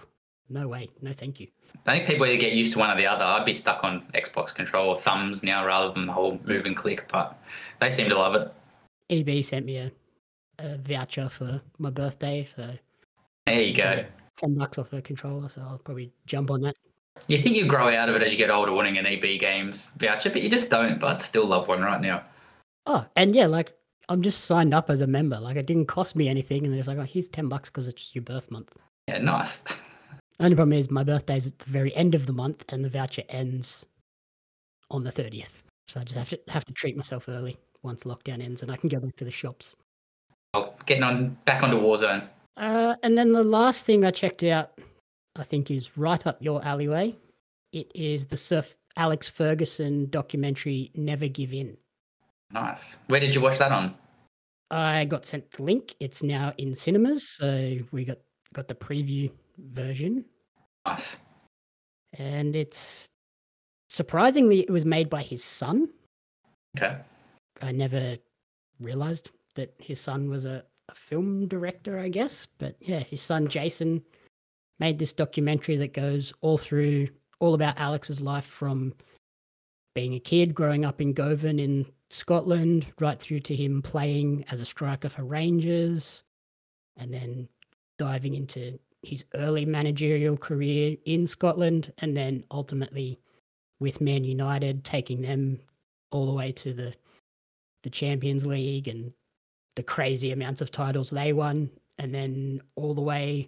[0.50, 1.48] no way, no thank you.
[1.86, 3.24] I think people either get used to one or the other.
[3.24, 6.76] I'd be stuck on Xbox control or thumbs now rather than the whole move and
[6.76, 7.40] click, but
[7.80, 8.54] they seem to love it.
[9.10, 9.92] EB sent me a,
[10.60, 12.72] a voucher for my birthday, so
[13.46, 14.06] there you go.
[14.38, 16.76] Ten bucks off a controller, so I'll probably jump on that.
[17.28, 19.90] You think you grow out of it as you get older, wanting an EB Games
[19.98, 21.04] voucher, but you just don't.
[21.04, 22.24] I'd still love one right now.
[22.86, 23.74] Oh, and yeah, like
[24.10, 25.40] I'm just signed up as a member.
[25.40, 27.88] Like it didn't cost me anything, and they're just like, oh, here's ten bucks because
[27.88, 28.76] it's your birth month.
[29.08, 29.64] Yeah, nice.
[30.40, 33.24] Only problem is my birthday's at the very end of the month, and the voucher
[33.30, 33.86] ends
[34.90, 35.64] on the thirtieth.
[35.88, 38.76] So I just have to have to treat myself early once lockdown ends, and I
[38.76, 39.76] can go back to the shops.
[40.54, 42.28] Oh, getting on back onto Warzone.
[42.58, 44.80] Uh, and then the last thing I checked out,
[45.36, 47.16] I think, is right up your alleyway.
[47.72, 48.64] It is the Sir
[48.96, 51.78] Alex Ferguson documentary, Never Give In.
[52.52, 52.98] Nice.
[53.08, 53.96] Where did you watch that on?
[54.70, 55.96] I got sent the link.
[56.00, 58.18] It's now in cinemas, so we got
[58.54, 60.26] got the preview version,
[60.86, 61.20] Nice.
[62.14, 63.08] and it's
[63.90, 65.90] surprisingly it was made by his son.
[66.78, 66.98] Okay.
[67.62, 68.18] I never
[68.80, 72.48] realized that his son was a, a film director, I guess.
[72.58, 74.04] But yeah, his son Jason
[74.80, 78.94] made this documentary that goes all through all about Alex's life from
[79.96, 84.62] being a kid, growing up in Govan in Scotland, right through to him playing as
[84.62, 86.24] a striker for Rangers,
[86.98, 87.48] and then
[88.00, 93.20] diving into his early managerial career in Scotland, and then ultimately
[93.80, 95.60] with Man United, taking them
[96.12, 96.94] all the way to the
[97.84, 99.14] the Champions League and
[99.76, 103.48] the crazy amounts of titles they won, and then all the way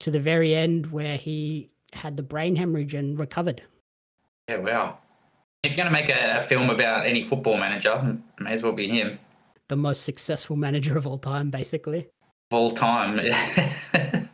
[0.00, 3.62] to the very end where he had the brain hemorrhage and recovered.
[4.48, 4.98] Yeah, wow.
[5.62, 8.72] If you're going to make a, a film about any football manager, may as well
[8.72, 9.18] be him.
[9.68, 12.08] The most successful manager of all time, basically.
[12.50, 13.18] Of all time.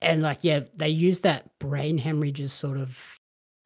[0.00, 3.18] And like, yeah, they use that brain hemorrhage as sort of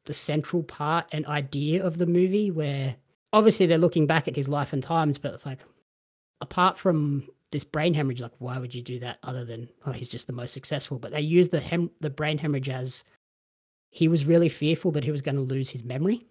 [0.05, 2.95] the central part and idea of the movie, where
[3.31, 5.59] obviously they're looking back at his life and times, but it's like,
[6.43, 10.09] apart from this brain hemorrhage, like, why would you do that other than, oh, he's
[10.09, 10.99] just the most successful?
[10.99, 13.03] But they use the hem- the brain hemorrhage as
[13.89, 16.21] he was really fearful that he was going to lose his memory.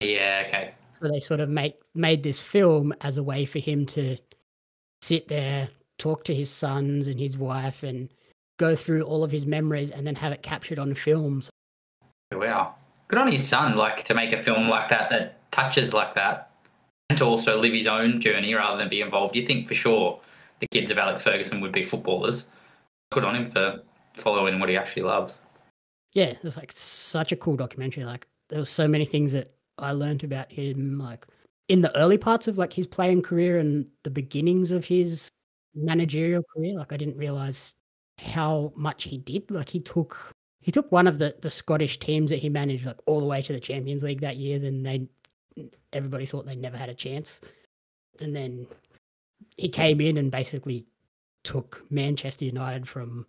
[0.00, 0.74] yeah, okay.
[1.00, 4.16] So they sort of make made this film as a way for him to
[5.02, 8.08] sit there, talk to his sons and his wife, and
[8.58, 11.50] go through all of his memories, and then have it captured on films.
[12.32, 12.74] Wow.
[13.08, 16.50] Good on his son, like, to make a film like that that touches like that
[17.10, 19.36] and to also live his own journey rather than be involved.
[19.36, 20.20] You think for sure
[20.60, 22.46] the kids of Alex Ferguson would be footballers.
[23.12, 23.80] Good on him for
[24.14, 25.40] following what he actually loves.
[26.12, 28.04] Yeah, it's like such a cool documentary.
[28.04, 31.26] Like there was so many things that I learned about him, like
[31.68, 35.28] in the early parts of like his playing career and the beginnings of his
[35.74, 36.74] managerial career.
[36.74, 37.74] Like I didn't realize
[38.18, 39.50] how much he did.
[39.50, 43.00] Like he took he took one of the the Scottish teams that he managed like
[43.06, 44.58] all the way to the Champions League that year.
[44.58, 45.08] Then they
[45.94, 47.40] everybody thought they never had a chance,
[48.20, 48.66] and then
[49.56, 50.86] he came in and basically
[51.44, 53.26] took Manchester United from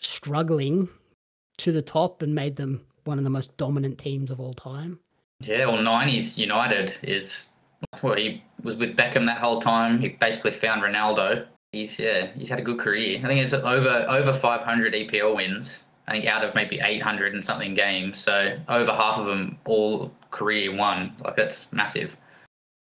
[0.00, 0.88] struggling
[1.58, 4.98] to the top and made them one of the most dominant teams of all time.
[5.40, 7.48] Yeah, well, 90s United is
[8.02, 10.00] well, he was with Beckham that whole time.
[10.00, 11.46] He basically found Ronaldo.
[11.72, 13.20] He's yeah, he's had a good career.
[13.22, 15.84] I think it's over over 500 EPL wins.
[16.06, 18.18] I think out of maybe 800 and something games.
[18.18, 21.16] So over half of them all career one.
[21.24, 22.16] Like that's massive.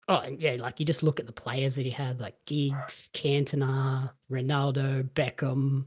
[0.07, 3.09] Oh, and yeah, like you just look at the players that he had, like Giggs,
[3.13, 5.85] Cantona, Ronaldo, Beckham,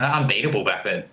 [0.00, 1.04] Unbeatable back then.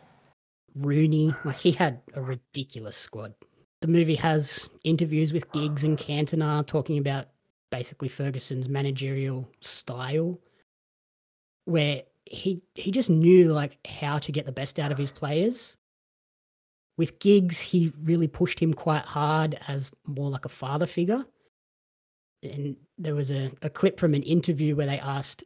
[0.75, 1.33] Rooney.
[1.45, 3.33] Like he had a ridiculous squad.
[3.81, 7.27] The movie has interviews with Giggs and Cantona talking about
[7.71, 10.39] basically Ferguson's managerial style,
[11.65, 15.77] where he he just knew like how to get the best out of his players.
[16.97, 21.25] With Giggs, he really pushed him quite hard as more like a father figure.
[22.43, 25.43] And there was a, a clip from an interview where they asked,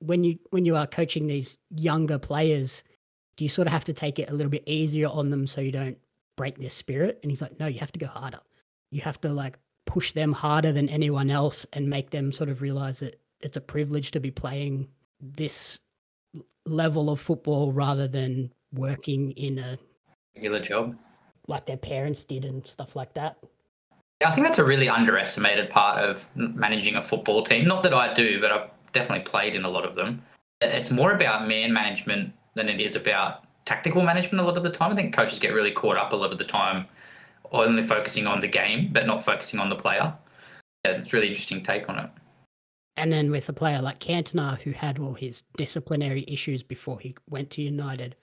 [0.00, 2.82] when you when you are coaching these younger players,
[3.36, 5.60] do you sort of have to take it a little bit easier on them so
[5.60, 5.98] you don't
[6.36, 7.20] break their spirit?
[7.22, 8.40] And he's like, no, you have to go harder.
[8.90, 12.62] You have to like push them harder than anyone else and make them sort of
[12.62, 14.88] realize that it's a privilege to be playing
[15.20, 15.78] this
[16.66, 19.78] level of football rather than working in a
[20.34, 20.96] Regular job.
[21.46, 23.36] like their parents did and stuff like that.
[24.20, 27.66] Yeah, I think that's a really underestimated part of managing a football team.
[27.66, 30.22] Not that I do, but I've definitely played in a lot of them.
[30.60, 34.70] It's more about man management than it is about tactical management a lot of the
[34.70, 34.92] time.
[34.92, 36.86] I think coaches get really caught up a lot of the time
[37.52, 40.12] only focusing on the game, but not focusing on the player.
[40.84, 42.10] Yeah, it's a really interesting take on it.
[42.96, 47.16] And then with a player like Cantona, who had all his disciplinary issues before he
[47.28, 48.14] went to United,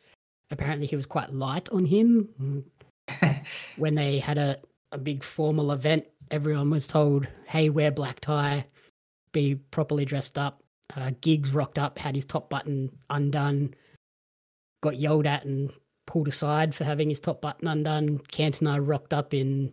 [0.49, 2.65] apparently he was quite light on him.
[3.77, 4.57] when they had a,
[4.91, 8.65] a big formal event, everyone was told, hey, wear black tie,
[9.33, 10.63] be properly dressed up.
[10.95, 13.73] Uh, Giggs rocked up, had his top button undone,
[14.81, 15.71] got yelled at and
[16.07, 18.19] pulled aside for having his top button undone.
[18.31, 19.71] Cantona rocked up in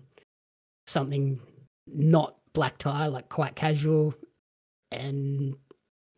[0.86, 1.40] something
[1.86, 4.14] not black tie, like quite casual.
[4.92, 5.54] And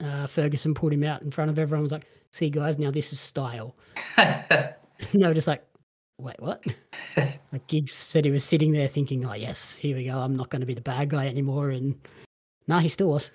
[0.03, 1.83] uh, Ferguson pulled him out in front of everyone.
[1.83, 3.77] Was like, "See, guys, now this is style."
[5.13, 5.65] no, just like,
[6.19, 6.65] wait, what?
[7.17, 10.19] like Giggs said, he was sitting there thinking, "Oh yes, here we go.
[10.19, 11.95] I'm not going to be the bad guy anymore." And
[12.69, 13.31] no, nah, he still was.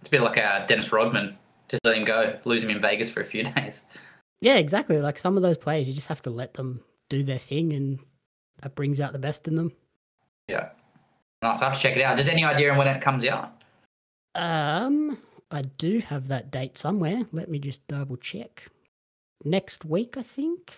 [0.00, 1.36] It's a bit like uh, Dennis Rodman.
[1.68, 3.82] Just let him go, lose him in Vegas for a few days.
[4.40, 4.98] Yeah, exactly.
[4.98, 8.00] Like some of those players, you just have to let them do their thing, and
[8.60, 9.72] that brings out the best in them.
[10.48, 10.70] Yeah.
[11.42, 11.60] Nice.
[11.60, 12.16] I have to check it out.
[12.16, 13.61] Does any idea when it comes out?
[14.34, 15.18] Um,
[15.50, 17.22] I do have that date somewhere.
[17.32, 18.68] Let me just double check.
[19.44, 20.72] Next week, I think.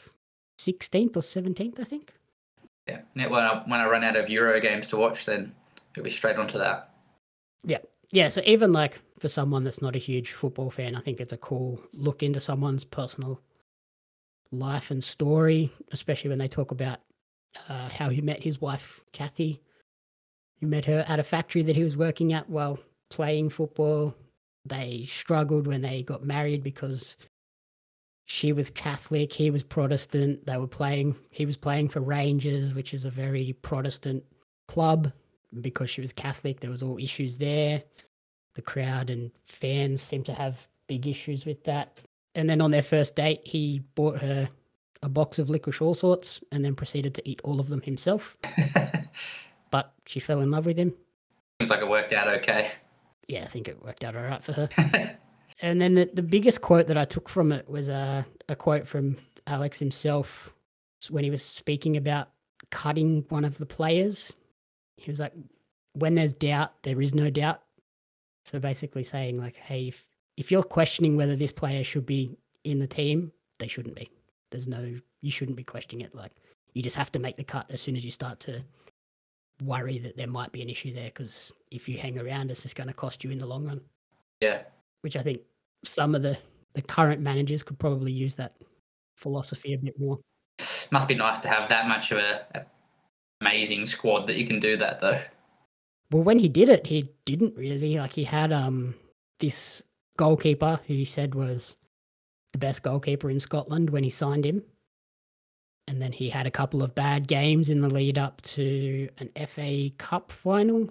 [0.59, 2.13] 16th or 17th, I think.
[2.87, 3.01] Yeah.
[3.15, 5.55] When I, when I run out of Euro games to watch, then
[5.93, 6.91] it'll be straight onto that.
[7.65, 7.79] Yeah.
[8.11, 8.29] Yeah.
[8.29, 11.39] So even like for someone that's not a huge football fan, I think it's a
[11.39, 13.41] cool look into someone's personal
[14.53, 17.01] life and story, especially when they talk about
[17.69, 19.61] uh, how he met his wife, Kathy.
[20.61, 22.79] He met her at a factory that he was working at while
[23.15, 24.15] playing football.
[24.65, 27.17] They struggled when they got married because
[28.25, 30.47] she was Catholic, he was Protestant.
[30.47, 34.25] They were playing, he was playing for Rangers, which is a very Protestant
[34.67, 35.13] club.
[35.61, 37.83] Because she was Catholic, there was all issues there.
[38.55, 42.01] The crowd and fans seem to have big issues with that.
[42.35, 44.49] And then on their first date, he bought her
[45.03, 48.37] a box of licorice all sorts and then proceeded to eat all of them himself.
[49.71, 50.93] but she fell in love with him.
[51.61, 52.73] Seems like it worked out okay.
[53.29, 54.69] Yeah, I think it worked out all right for her.
[55.63, 58.87] and then the, the biggest quote that I took from it was a, a quote
[58.87, 59.17] from
[59.47, 60.53] Alex himself
[61.11, 62.29] when he was speaking about
[62.71, 64.35] cutting one of the players.
[64.97, 65.33] He was like,
[65.95, 67.63] when there's doubt, there is no doubt.
[68.47, 70.07] So basically saying like, hey, if,
[70.37, 74.11] if you're questioning whether this player should be in the team, they shouldn't be.
[74.51, 76.15] There's no, you shouldn't be questioning it.
[76.15, 76.33] Like,
[76.75, 78.63] you just have to make the cut as soon as you start to
[79.63, 82.77] worry that there might be an issue there because if you hang around, it's just
[82.77, 83.81] going to cost you in the long run.
[84.41, 84.63] Yeah.
[85.03, 85.41] Which I think
[85.85, 86.37] some of the,
[86.75, 88.55] the current managers could probably use that
[89.17, 90.19] philosophy a bit more.
[90.91, 92.65] Must be nice to have that much of a, a
[93.41, 95.21] amazing squad that you can do that though.
[96.11, 98.13] Well, when he did it, he didn't really like.
[98.13, 98.95] He had um
[99.41, 99.83] this
[100.17, 101.77] goalkeeper who he said was
[102.53, 104.63] the best goalkeeper in Scotland when he signed him,
[105.87, 109.31] and then he had a couple of bad games in the lead up to an
[109.47, 110.89] FA Cup final,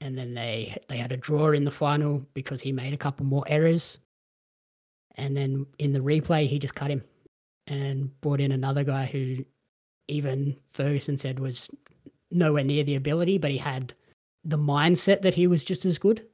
[0.00, 3.26] and then they they had a draw in the final because he made a couple
[3.26, 3.98] more errors,
[5.16, 7.02] and then in the replay he just cut him,
[7.66, 9.44] and brought in another guy who
[10.08, 11.70] even Ferguson said was
[12.30, 13.94] nowhere near the ability, but he had
[14.44, 16.26] the mindset that he was just as good.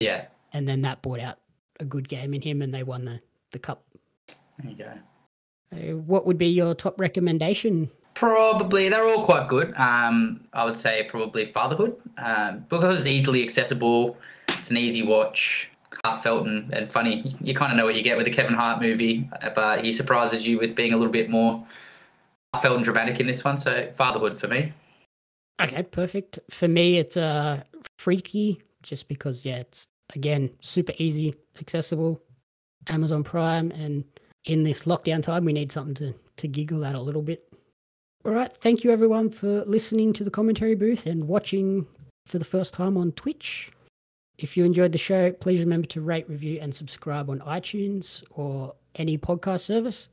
[0.00, 0.26] Yeah.
[0.52, 1.38] And then that brought out
[1.78, 3.20] a good game in him and they won the,
[3.52, 3.84] the cup.
[4.58, 4.92] There you go.
[5.72, 7.90] Uh, what would be your top recommendation?
[8.14, 9.72] Probably they're all quite good.
[9.76, 14.16] Um, I would say probably Fatherhood um, because it's easily accessible.
[14.48, 15.70] It's an easy watch,
[16.04, 17.36] heartfelt and, and funny.
[17.40, 20.46] You kind of know what you get with a Kevin Hart movie, but he surprises
[20.46, 21.64] you with being a little bit more
[22.52, 23.56] heartfelt and dramatic in this one.
[23.56, 24.72] So Fatherhood for me.
[25.62, 26.38] Okay, perfect.
[26.50, 27.62] For me, it's uh,
[27.98, 32.20] Freaky, just because, yeah, it's again super easy, accessible,
[32.88, 34.04] Amazon Prime, and
[34.44, 37.52] in this lockdown time, we need something to, to giggle at a little bit.
[38.24, 41.86] All right, thank you everyone for listening to the commentary booth and watching
[42.26, 43.70] for the first time on Twitch.
[44.38, 48.74] If you enjoyed the show, please remember to rate, review, and subscribe on iTunes or
[48.94, 50.08] any podcast service.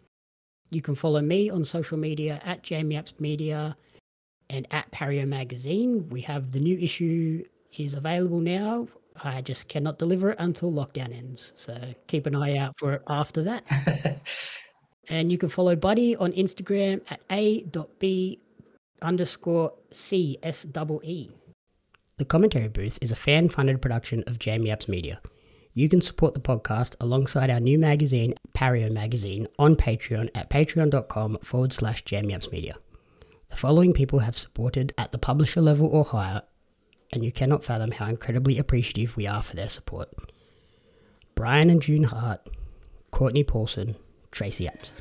[0.69, 3.75] You can follow me on social media at Jamie Apps Media
[4.49, 6.07] and at Pario Magazine.
[6.09, 7.43] We have the new issue
[7.77, 8.87] is available now.
[9.23, 11.53] I just cannot deliver it until lockdown ends.
[11.55, 14.21] So keep an eye out for it after that.
[15.09, 18.41] and you can follow Buddy on Instagram at a.b
[19.01, 21.29] underscore C-S-E-E.
[22.17, 25.21] The Commentary Booth is a fan-funded production of Jamie Apps Media.
[25.73, 31.37] You can support the podcast alongside our new magazine, Pario Magazine, on Patreon at patreon.com
[31.43, 32.03] forward slash
[32.51, 32.75] Media.
[33.49, 36.41] The following people have supported at the publisher level or higher,
[37.11, 40.09] and you cannot fathom how incredibly appreciative we are for their support.
[41.35, 42.41] Brian and June Hart,
[43.11, 43.95] Courtney Paulson,
[44.31, 44.91] Tracy Apps.